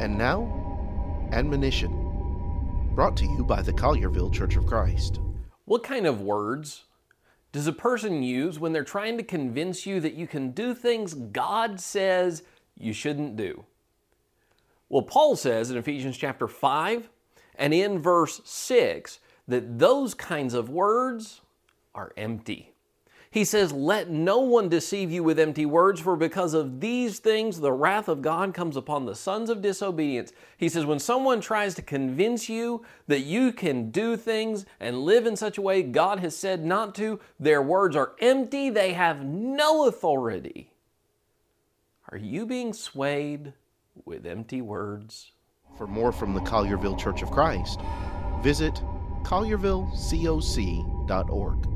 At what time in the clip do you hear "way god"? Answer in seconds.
35.62-36.20